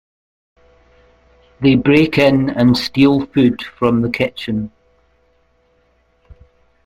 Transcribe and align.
They 1.59 1.75
break 1.75 2.17
in 2.17 2.49
and 2.49 2.75
steal 2.75 3.27
food 3.27 3.61
from 3.61 4.01
the 4.01 4.09
kitchen. 4.09 4.71